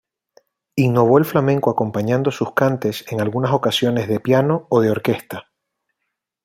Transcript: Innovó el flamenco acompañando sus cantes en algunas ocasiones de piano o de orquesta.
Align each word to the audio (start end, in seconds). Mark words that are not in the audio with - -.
Innovó 0.77 1.19
el 1.19 1.25
flamenco 1.25 1.69
acompañando 1.69 2.31
sus 2.31 2.55
cantes 2.55 3.05
en 3.11 3.21
algunas 3.21 3.51
ocasiones 3.53 4.07
de 4.07 4.19
piano 4.19 4.65
o 4.69 4.81
de 4.81 4.89
orquesta. 4.89 5.51